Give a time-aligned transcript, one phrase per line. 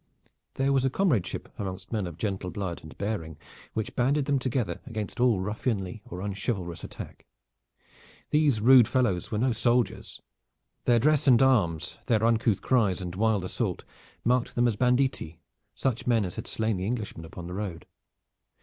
[0.55, 3.37] There was a comradeship among men of gentle blood and bearing
[3.73, 7.27] which banded them together against all ruffianly or unchivalrous attack.
[8.31, 10.19] These rude fellows were no soldiers.
[10.85, 13.83] Their dress and arms, their uncouth cries and wild assault,
[14.25, 15.39] marked them as banditti
[15.75, 17.85] such men as had slain the Englishman upon the road.